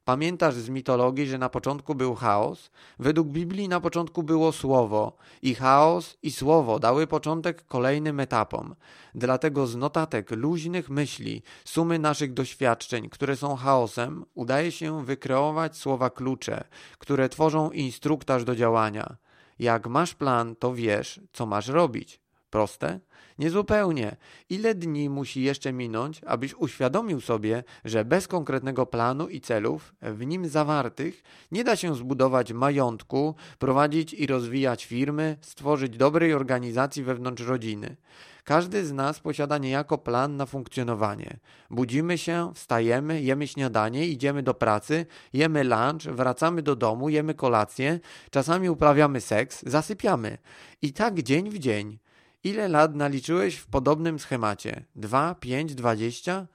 Pamiętasz 0.10 0.56
z 0.56 0.70
mitologii, 0.70 1.28
że 1.28 1.38
na 1.38 1.50
początku 1.50 1.96
był 1.96 2.16
chaos? 2.16 2.72
Według 3.00 3.28
Biblii 3.28 3.68
na 3.68 3.80
początku 3.80 4.24
było 4.24 4.52
słowo 4.52 5.18
i 5.42 5.56
chaos 5.56 6.18
i 6.24 6.32
słowo 6.32 6.80
dały 6.80 7.08
początek 7.08 7.66
kolejnym 7.66 8.20
etapom. 8.20 8.76
Dlatego 9.16 9.68
z 9.68 9.76
notatek 9.76 10.32
luźnych 10.32 10.90
myśli, 10.90 11.44
sumy 11.66 12.00
naszych 12.00 12.34
doświadczeń, 12.34 13.10
które 13.10 13.36
są 13.36 13.56
chaosem, 13.56 14.26
udaje 14.34 14.72
się 14.72 15.06
wykreować 15.06 15.78
słowa 15.78 16.10
klucze, 16.10 16.64
które 17.00 17.30
tworzą 17.30 17.72
instruktaż 17.72 18.44
do 18.44 18.56
działania. 18.56 19.16
Jak 19.60 19.88
masz 19.88 20.16
plan, 20.16 20.56
to 20.56 20.74
wiesz, 20.74 21.22
co 21.34 21.46
masz 21.46 21.68
robić. 21.68 22.22
Proste? 22.50 23.00
Niezupełnie. 23.40 24.16
Ile 24.50 24.76
dni 24.76 25.10
musi 25.10 25.42
jeszcze 25.42 25.74
minąć, 25.74 26.22
abyś 26.26 26.54
uświadomił 26.54 27.22
sobie, 27.22 27.64
że 27.86 28.06
bez 28.06 28.28
konkretnego 28.28 28.86
planu 28.86 29.28
i 29.28 29.42
celów 29.42 29.96
w 30.02 30.26
nim 30.26 30.48
zawartych 30.48 31.24
nie 31.52 31.64
da 31.64 31.76
się 31.76 31.96
zbudować 31.96 32.54
majątku, 32.54 33.36
prowadzić 33.60 34.14
i 34.14 34.28
rozwijać 34.28 34.86
firmy, 34.86 35.38
stworzyć 35.42 35.98
dobrej 35.98 36.34
organizacji 36.34 37.04
wewnątrz 37.04 37.44
rodziny. 37.44 37.96
Każdy 38.44 38.86
z 38.86 38.94
nas 38.94 39.20
posiada 39.20 39.58
niejako 39.58 39.98
plan 39.98 40.38
na 40.38 40.46
funkcjonowanie. 40.46 41.40
Budzimy 41.70 42.18
się, 42.18 42.52
wstajemy, 42.56 43.22
jemy 43.22 43.48
śniadanie, 43.48 44.08
idziemy 44.08 44.44
do 44.44 44.54
pracy, 44.54 45.06
jemy 45.34 45.64
lunch, 45.64 46.16
wracamy 46.16 46.62
do 46.62 46.76
domu, 46.76 47.10
jemy 47.10 47.34
kolację, 47.34 48.00
czasami 48.32 48.70
uprawiamy 48.70 49.22
seks, 49.22 49.64
zasypiamy. 49.66 50.38
I 50.82 50.94
tak 50.94 51.22
dzień 51.22 51.50
w 51.50 51.60
dzień. 51.60 52.00
Ile 52.44 52.68
lat 52.68 52.96
naliczyłeś 52.96 53.56
w 53.56 53.68
podobnym 53.68 54.20
schemacie? 54.20 54.86
Dwa, 54.96 55.36
pięć, 55.36 55.76
dwadzieścia? 55.76 56.48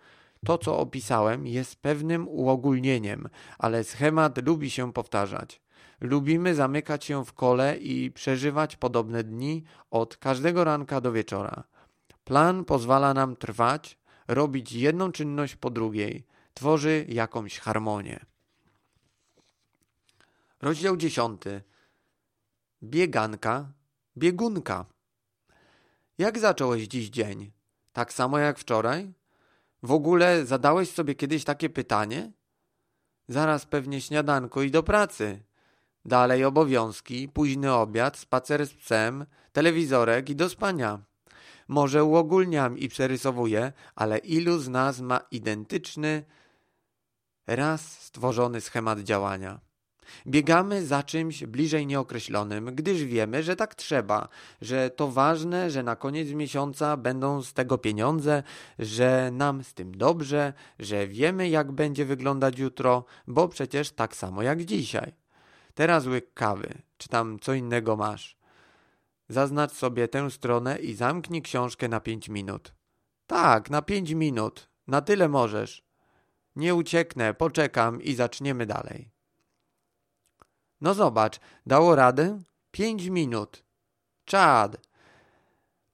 To, 0.44 0.58
co 0.58 0.78
opisałem, 0.78 1.46
jest 1.46 1.76
pewnym 1.76 2.28
uogólnieniem, 2.28 3.28
ale 3.58 3.84
schemat 3.84 4.46
lubi 4.46 4.70
się 4.70 4.92
powtarzać. 4.92 5.62
Lubimy 6.00 6.54
zamykać 6.54 7.04
się 7.04 7.24
w 7.24 7.32
kole 7.32 7.76
i 7.76 8.10
przeżywać 8.10 8.76
podobne 8.76 9.24
dni 9.24 9.64
od 9.90 10.16
każdego 10.16 10.64
ranka 10.64 11.00
do 11.00 11.12
wieczora. 11.12 11.64
Plan 12.24 12.64
pozwala 12.64 13.14
nam 13.14 13.36
trwać, 13.36 13.98
robić 14.28 14.72
jedną 14.72 15.12
czynność 15.12 15.56
po 15.56 15.70
drugiej, 15.70 16.26
tworzy 16.54 17.06
jakąś 17.08 17.58
harmonię. 17.58 18.26
Rozdział 20.62 20.96
dziesiąty. 20.96 21.62
Bieganka, 22.82 23.72
biegunka. 24.16 24.93
Jak 26.18 26.38
zacząłeś 26.38 26.82
dziś 26.82 27.08
dzień? 27.08 27.52
Tak 27.92 28.12
samo 28.12 28.38
jak 28.38 28.58
wczoraj? 28.58 29.12
W 29.82 29.92
ogóle 29.92 30.46
zadałeś 30.46 30.90
sobie 30.90 31.14
kiedyś 31.14 31.44
takie 31.44 31.70
pytanie? 31.70 32.32
Zaraz 33.28 33.66
pewnie 33.66 34.00
śniadanko 34.00 34.62
i 34.62 34.70
do 34.70 34.82
pracy. 34.82 35.42
Dalej 36.04 36.44
obowiązki, 36.44 37.28
późny 37.28 37.72
obiad, 37.72 38.16
spacer 38.16 38.66
z 38.66 38.74
psem, 38.74 39.26
telewizorek 39.52 40.30
i 40.30 40.36
do 40.36 40.48
spania. 40.48 41.02
Może 41.68 42.04
uogólniam 42.04 42.78
i 42.78 42.88
przerysowuję, 42.88 43.72
ale 43.94 44.18
ilu 44.18 44.58
z 44.58 44.68
nas 44.68 45.00
ma 45.00 45.20
identyczny, 45.30 46.24
raz 47.46 48.02
stworzony 48.02 48.60
schemat 48.60 49.00
działania? 49.00 49.60
Biegamy 50.26 50.86
za 50.86 51.02
czymś 51.02 51.44
bliżej 51.44 51.86
nieokreślonym, 51.86 52.74
gdyż 52.74 53.04
wiemy, 53.04 53.42
że 53.42 53.56
tak 53.56 53.74
trzeba, 53.74 54.28
że 54.62 54.90
to 54.90 55.08
ważne, 55.10 55.70
że 55.70 55.82
na 55.82 55.96
koniec 55.96 56.28
miesiąca 56.28 56.96
będą 56.96 57.42
z 57.42 57.52
tego 57.52 57.78
pieniądze, 57.78 58.42
że 58.78 59.30
nam 59.32 59.64
z 59.64 59.74
tym 59.74 59.96
dobrze, 59.96 60.52
że 60.78 61.06
wiemy, 61.06 61.48
jak 61.48 61.72
będzie 61.72 62.04
wyglądać 62.04 62.58
jutro, 62.58 63.04
bo 63.26 63.48
przecież 63.48 63.90
tak 63.90 64.16
samo 64.16 64.42
jak 64.42 64.64
dzisiaj. 64.64 65.12
Teraz 65.74 66.06
łyk 66.06 66.34
kawy, 66.34 66.82
czy 66.96 67.08
tam 67.08 67.38
co 67.40 67.54
innego 67.54 67.96
masz. 67.96 68.36
Zaznacz 69.28 69.72
sobie 69.72 70.08
tę 70.08 70.30
stronę 70.30 70.78
i 70.78 70.94
zamknij 70.94 71.42
książkę 71.42 71.88
na 71.88 72.00
pięć 72.00 72.28
minut. 72.28 72.74
Tak, 73.26 73.70
na 73.70 73.82
pięć 73.82 74.10
minut. 74.10 74.70
Na 74.86 75.00
tyle 75.00 75.28
możesz. 75.28 75.84
Nie 76.56 76.74
ucieknę, 76.74 77.34
poczekam 77.34 78.02
i 78.02 78.14
zaczniemy 78.14 78.66
dalej. 78.66 79.13
No 80.84 80.94
zobacz, 80.94 81.40
dało 81.66 81.96
radę? 81.96 82.42
Pięć 82.70 83.06
minut. 83.06 83.64
Czad. 84.24 84.76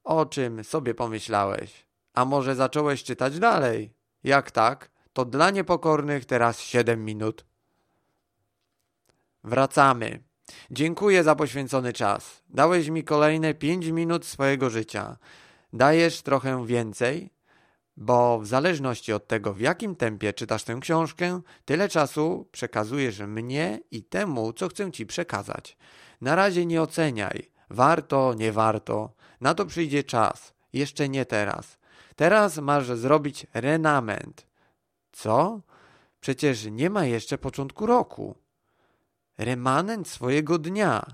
O 0.05 0.27
czym 0.27 0.65
sobie 0.65 0.95
pomyślałeś? 0.95 1.87
A 2.15 2.25
może 2.25 2.55
zacząłeś 2.55 3.05
czytać 3.05 3.39
dalej? 3.39 3.95
Jak 4.25 4.51
tak, 4.51 4.91
to 5.13 5.25
dla 5.25 5.51
niepokornych 5.51 6.25
teraz 6.25 6.61
siedem 6.61 7.05
minut. 7.05 7.45
Wracamy. 9.45 10.23
Dziękuję 10.71 11.25
za 11.25 11.35
poświęcony 11.35 11.93
czas. 11.93 12.43
Dałeś 12.49 12.89
mi 12.89 13.05
kolejne 13.05 13.55
pięć 13.55 13.87
minut 13.87 14.27
swojego 14.27 14.71
życia. 14.71 15.17
Dajesz 15.73 16.23
trochę 16.23 16.67
więcej, 16.67 17.31
bo 18.01 18.39
w 18.39 18.47
zależności 18.47 19.13
od 19.13 19.27
tego, 19.27 19.55
w 19.55 19.61
jakim 19.61 19.97
tempie 19.97 20.33
czytasz 20.33 20.65
tę 20.65 20.79
książkę, 20.81 21.41
tyle 21.65 21.89
czasu 21.89 22.49
przekazujesz 22.53 23.21
mnie 23.21 23.81
i 23.91 24.03
temu, 24.03 24.53
co 24.53 24.69
chcę 24.69 24.93
ci 24.93 25.07
przekazać. 25.07 25.77
Na 26.21 26.35
razie 26.35 26.67
nie 26.67 26.83
oceniaj. 26.83 27.51
Warto, 27.71 28.35
nie 28.35 28.53
warto. 28.53 29.13
Na 29.41 29.55
to 29.55 29.67
przyjdzie 29.67 30.05
czas. 30.05 30.55
Jeszcze 30.73 31.09
nie 31.09 31.27
teraz. 31.27 31.79
Teraz 32.17 32.59
masz 32.59 32.87
zrobić 32.87 33.47
renament. 33.55 34.47
Co? 35.13 35.61
Przecież 36.21 36.65
nie 36.65 36.91
ma 36.91 37.05
jeszcze 37.05 37.39
początku 37.39 37.87
roku 37.87 38.35
remanent 39.39 40.09
swojego 40.09 40.59
dnia. 40.59 41.07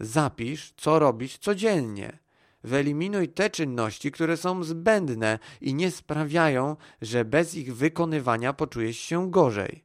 Zapisz, 0.00 0.72
co 0.76 0.98
robisz 0.98 1.38
codziennie. 1.38 2.18
Wyeliminuj 2.64 3.28
te 3.28 3.50
czynności, 3.50 4.12
które 4.12 4.36
są 4.36 4.64
zbędne 4.64 5.38
i 5.60 5.74
nie 5.74 5.90
sprawiają, 5.90 6.76
że 7.02 7.24
bez 7.24 7.54
ich 7.54 7.76
wykonywania 7.76 8.52
poczujesz 8.52 8.98
się 8.98 9.30
gorzej. 9.30 9.84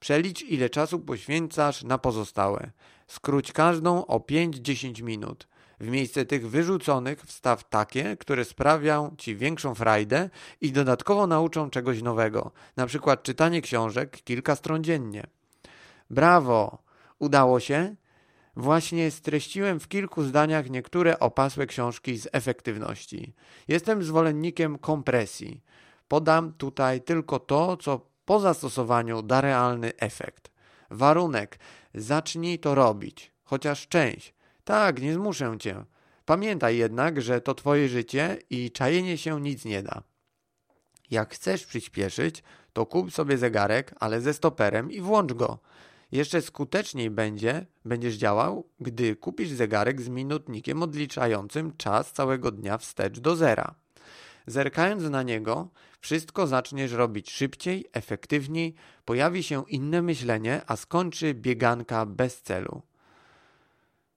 Przelicz, 0.00 0.42
ile 0.42 0.70
czasu 0.70 1.00
poświęcasz 1.00 1.82
na 1.82 1.98
pozostałe. 1.98 2.70
Skróć 3.06 3.52
każdą 3.52 4.06
o 4.06 4.18
5-10 4.18 5.02
minut. 5.02 5.48
W 5.80 5.88
miejsce 5.88 6.24
tych 6.24 6.50
wyrzuconych 6.50 7.22
wstaw 7.22 7.68
takie, 7.68 8.16
które 8.16 8.44
sprawią 8.44 9.14
ci 9.18 9.36
większą 9.36 9.74
frajdę 9.74 10.30
i 10.60 10.72
dodatkowo 10.72 11.26
nauczą 11.26 11.70
czegoś 11.70 12.02
nowego, 12.02 12.52
na 12.76 12.86
przykład 12.86 13.22
czytanie 13.22 13.62
książek 13.62 14.22
kilka 14.24 14.56
stron 14.56 14.84
dziennie. 14.84 15.26
Brawo! 16.10 16.78
Udało 17.18 17.60
się? 17.60 17.96
Właśnie 18.56 19.10
streściłem 19.10 19.80
w 19.80 19.88
kilku 19.88 20.22
zdaniach 20.22 20.70
niektóre 20.70 21.18
opasłe 21.18 21.66
książki 21.66 22.18
z 22.18 22.28
efektywności. 22.32 23.34
Jestem 23.68 24.04
zwolennikiem 24.04 24.78
kompresji. 24.78 25.62
Podam 26.08 26.52
tutaj 26.52 27.00
tylko 27.00 27.38
to, 27.38 27.76
co 27.76 28.00
po 28.24 28.40
zastosowaniu 28.40 29.22
da 29.22 29.40
realny 29.40 29.92
efekt. 29.96 30.50
Warunek: 30.90 31.58
zacznij 31.94 32.58
to 32.58 32.74
robić, 32.74 33.32
chociaż 33.44 33.88
część. 33.88 34.34
Tak, 34.64 35.02
nie 35.02 35.14
zmuszę 35.14 35.56
cię. 35.58 35.84
Pamiętaj 36.24 36.76
jednak, 36.76 37.22
że 37.22 37.40
to 37.40 37.54
twoje 37.54 37.88
życie 37.88 38.38
i 38.50 38.70
czajenie 38.70 39.18
się 39.18 39.40
nic 39.40 39.64
nie 39.64 39.82
da. 39.82 40.02
Jak 41.10 41.34
chcesz 41.34 41.66
przyspieszyć, 41.66 42.42
to 42.72 42.86
kup 42.86 43.12
sobie 43.12 43.38
zegarek, 43.38 43.94
ale 44.00 44.20
ze 44.20 44.34
stoperem 44.34 44.90
i 44.90 45.00
włącz 45.00 45.32
go. 45.32 45.58
Jeszcze 46.12 46.42
skuteczniej 46.42 47.10
będzie, 47.10 47.66
będziesz 47.84 48.14
działał, 48.14 48.68
gdy 48.80 49.16
kupisz 49.16 49.50
zegarek 49.50 50.00
z 50.00 50.08
minutnikiem 50.08 50.82
odliczającym 50.82 51.76
czas 51.76 52.12
całego 52.12 52.50
dnia 52.50 52.78
wstecz 52.78 53.20
do 53.20 53.36
zera. 53.36 53.74
Zerkając 54.46 55.02
na 55.02 55.22
niego, 55.22 55.68
wszystko 56.00 56.46
zaczniesz 56.46 56.92
robić 56.92 57.30
szybciej, 57.30 57.84
efektywniej, 57.92 58.74
pojawi 59.04 59.42
się 59.42 59.64
inne 59.68 60.02
myślenie, 60.02 60.60
a 60.66 60.76
skończy 60.76 61.34
bieganka 61.34 62.06
bez 62.06 62.42
celu. 62.42 62.82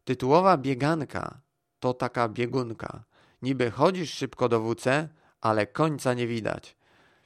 Tytułowa 0.05 0.57
bieganka 0.57 1.41
to 1.79 1.93
taka 1.93 2.29
biegunka. 2.29 3.03
Niby 3.41 3.71
chodzisz 3.71 4.13
szybko 4.13 4.49
do 4.49 4.61
WC, 4.61 5.09
ale 5.41 5.67
końca 5.67 6.13
nie 6.13 6.27
widać. 6.27 6.77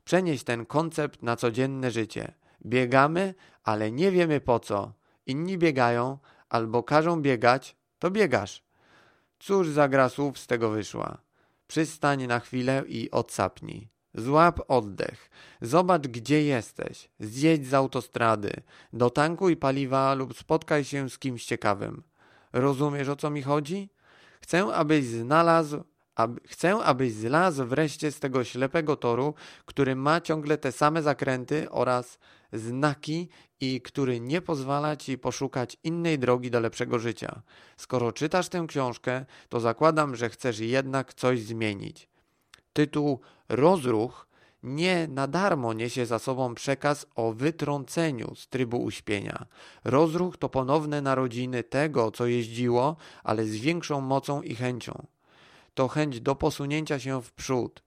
Przenieś 0.06 0.44
ten 0.44 0.66
koncept 0.66 1.24
na 1.24 1.36
codzienne 1.36 1.92
życie. 1.92 2.34
Biegamy, 2.66 3.34
ale 3.64 3.92
nie 3.92 4.12
wiemy 4.12 4.42
po 4.42 4.60
co. 4.60 4.94
Inni 5.26 5.58
biegają, 5.58 6.18
albo 6.50 6.84
każą 6.84 7.22
biegać, 7.22 7.76
to 8.00 8.12
biegasz. 8.12 8.64
Cóż 9.40 9.70
za 9.70 9.88
gra 9.88 10.10
słów 10.10 10.40
z 10.40 10.48
tego 10.48 10.70
wyszła. 10.70 11.18
Przystań 11.68 12.28
na 12.28 12.40
chwilę 12.40 12.84
i 12.88 13.12
odsapnij. 13.12 13.90
Złap 14.14 14.60
oddech. 14.68 15.30
Zobacz, 15.62 16.08
gdzie 16.08 16.44
jesteś. 16.44 17.10
Zjedź 17.20 17.68
z 17.68 17.74
autostrady. 17.74 18.54
Dotankuj 18.94 19.58
paliwa 19.58 20.14
lub 20.14 20.38
spotkaj 20.38 20.84
się 20.84 21.10
z 21.10 21.20
kimś 21.20 21.46
ciekawym. 21.46 22.04
Rozumiesz, 22.54 23.10
o 23.10 23.16
co 23.16 23.30
mi 23.30 23.42
chodzi? 23.42 23.90
Chcę, 24.42 24.64
abyś 24.64 25.06
znalazł 25.06 25.84
Ab, 26.16 26.40
chcę, 26.48 26.76
abyś 26.76 27.14
zlazł 27.14 27.66
wreszcie 27.66 28.12
z 28.12 28.20
tego 28.20 28.44
ślepego 28.44 28.96
toru, 28.96 29.34
który 29.66 29.96
ma 29.96 30.22
ciągle 30.22 30.58
te 30.58 30.72
same 30.72 31.02
zakręty 31.02 31.72
oraz 31.72 32.20
znaki 32.54 33.30
i 33.60 33.82
który 33.82 34.20
nie 34.20 34.42
pozwala 34.42 34.96
ci 34.96 35.18
poszukać 35.18 35.78
innej 35.84 36.20
drogi 36.20 36.52
do 36.52 36.60
lepszego 36.60 37.00
życia. 37.00 37.42
Skoro 37.78 38.12
czytasz 38.12 38.50
tę 38.50 38.66
książkę, 38.68 39.26
to 39.50 39.60
zakładam, 39.60 40.16
że 40.16 40.30
chcesz 40.30 40.60
jednak 40.60 41.14
coś 41.14 41.42
zmienić. 41.42 42.10
Tytuł 42.74 43.20
Rozruch 43.50 44.28
nie 44.64 45.08
na 45.08 45.28
darmo 45.28 45.74
niesie 45.74 46.06
za 46.06 46.20
sobą 46.20 46.56
przekaz 46.56 47.06
o 47.16 47.34
wytrąceniu 47.34 48.36
z 48.36 48.48
trybu 48.48 48.84
uśpienia. 48.84 49.46
Rozruch 49.84 50.38
to 50.38 50.50
ponowne 50.50 51.02
narodziny 51.02 51.64
tego, 51.64 52.12
co 52.12 52.26
jeździło, 52.26 52.96
ale 53.24 53.46
z 53.46 53.56
większą 53.56 54.02
mocą 54.02 54.42
i 54.42 54.56
chęcią. 54.56 55.08
to 55.74 55.88
chęć 55.88 56.22
do 56.22 56.36
posunięcia 56.36 57.00
się 57.00 57.22
w 57.22 57.32
przód. 57.32 57.84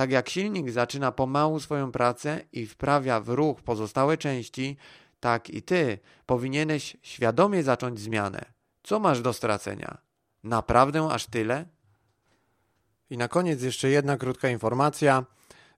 Tak 0.00 0.10
jak 0.10 0.28
silnik 0.28 0.70
zaczyna 0.70 1.12
pomału 1.12 1.60
swoją 1.60 1.92
pracę 1.92 2.40
i 2.52 2.66
wprawia 2.66 3.20
w 3.20 3.28
ruch 3.28 3.62
pozostałe 3.62 4.16
części, 4.16 4.76
tak 5.20 5.50
i 5.50 5.62
ty 5.62 5.98
powinieneś 6.26 6.96
świadomie 7.02 7.62
zacząć 7.62 8.00
zmianę. 8.00 8.44
Co 8.82 9.00
masz 9.00 9.22
do 9.22 9.32
stracenia? 9.32 9.98
Naprawdę 10.44 11.08
aż 11.12 11.26
tyle? 11.26 11.64
I 13.10 13.16
na 13.16 13.28
koniec 13.28 13.62
jeszcze 13.62 13.88
jedna 13.88 14.16
krótka 14.16 14.48
informacja, 14.48 15.24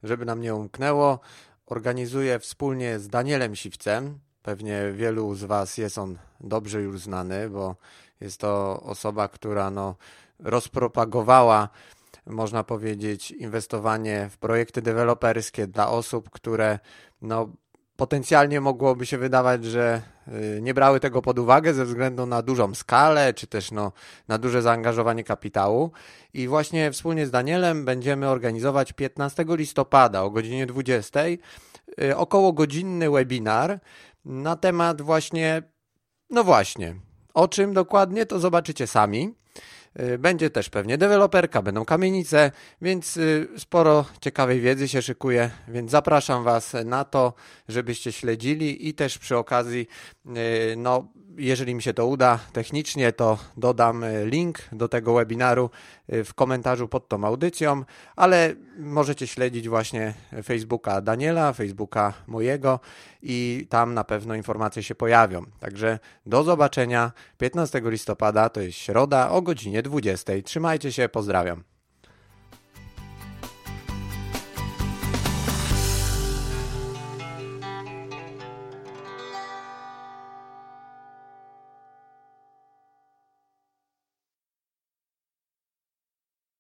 żeby 0.03 0.25
nam 0.25 0.41
nie 0.41 0.55
umknęło. 0.55 1.21
Organizuję 1.67 2.39
wspólnie 2.39 2.99
z 2.99 3.09
Danielem 3.09 3.57
Siwcem. 3.57 4.19
Pewnie 4.43 4.93
wielu 4.93 5.35
z 5.35 5.45
Was 5.45 5.79
jest 5.79 5.99
on 5.99 6.19
dobrze 6.41 6.83
już 6.83 7.01
znany, 7.01 7.51
bo 7.51 7.77
jest 8.21 8.41
to 8.41 8.81
osoba, 8.81 9.29
która 9.29 9.71
no, 9.71 9.97
rozpropagowała, 10.39 11.69
można 12.27 12.65
powiedzieć, 12.65 13.31
inwestowanie 13.31 14.29
w 14.31 14.39
projekty 14.39 14.83
deweloperskie 14.83 15.67
dla 15.67 15.89
osób, 15.89 16.31
które 16.31 16.79
no, 17.23 17.49
potencjalnie 17.97 18.61
mogłoby 18.61 19.07
się 19.07 19.19
wydawać, 19.19 19.65
że 19.65 20.03
y, 20.29 20.63
nie 20.63 20.75
brały 20.75 21.01
tego 21.01 21.23
pod 21.23 21.39
uwagę 21.39 21.75
ze 21.75 21.85
względu 21.85 22.27
na 22.27 22.43
dużą 22.43 22.75
skalę, 22.75 23.35
czy 23.35 23.47
też 23.47 23.71
no, 23.71 23.93
na 24.29 24.39
duże 24.39 24.63
zaangażowanie 24.63 25.25
kapitału. 25.25 25.93
I 26.35 26.49
właśnie 26.49 26.91
wspólnie 26.91 27.27
z 27.27 27.31
Danielem 27.31 27.85
będziemy 27.85 28.29
organizować 28.29 28.93
15 28.93 29.45
listopada 29.49 30.23
o 30.23 30.31
godzinie 30.31 30.67
20 30.67 31.21
y, 31.25 31.37
około 32.17 32.53
godzinny 32.53 33.11
webinar 33.11 33.81
na 34.25 34.57
temat 34.57 35.03
właśnie, 35.03 35.63
no 36.31 36.45
właśnie, 36.45 36.95
o 37.35 37.49
czym 37.49 37.73
dokładnie 37.73 38.27
to 38.27 38.39
zobaczycie 38.39 38.87
sami. 38.87 39.35
Y, 40.01 40.19
będzie 40.19 40.51
też 40.51 40.71
pewnie 40.71 40.99
deweloperka, 40.99 41.63
będą 41.63 41.85
kamienice, 41.85 42.51
więc 42.83 43.17
y, 43.17 43.49
sporo 43.59 44.05
ciekawej 44.21 44.61
wiedzy 44.61 44.89
się 44.89 45.03
szykuje, 45.03 45.51
więc 45.69 45.91
zapraszam 45.91 46.45
Was 46.45 46.73
na 46.85 47.05
to, 47.05 47.35
żebyście 47.69 48.13
śledzili 48.13 48.89
i 48.89 48.95
też 48.95 49.19
przy 49.19 49.37
okazji, 49.37 49.87
y, 50.27 50.77
no, 50.77 51.09
jeżeli 51.37 51.75
mi 51.75 51.83
się 51.83 51.95
to 51.95 52.07
uda 52.07 52.39
technicznie, 52.53 53.13
to 53.13 53.39
dodam 53.57 54.05
link 54.25 54.59
do 54.73 54.89
tego 54.89 55.15
webinaru 55.15 55.71
w 56.09 56.35
komentarzu 56.35 56.89
pod 56.89 57.09
tą 57.09 57.25
audycją, 57.25 57.85
ale 58.17 58.55
możecie 58.79 59.27
śledzić 59.27 59.69
właśnie 59.69 60.15
Facebooka 60.45 61.01
Daniela, 61.01 61.53
Facebooka 61.53 62.13
mojego 62.27 62.81
i 63.23 63.67
tam 63.71 63.95
na 63.95 64.05
pewno 64.05 64.35
informacje 64.35 64.83
się 64.83 64.95
pojawią. 64.95 65.43
Także 65.61 65.99
do 66.27 66.43
zobaczenia 66.43 67.13
15 67.39 67.83
listopada, 67.85 68.49
to 68.49 68.61
jest 68.61 68.79
środa 68.79 69.31
o 69.31 69.43
godzinie 69.43 69.83
20. 69.83 70.33
Trzymajcie 70.45 70.93
się, 70.93 71.09
pozdrawiam. 71.09 71.72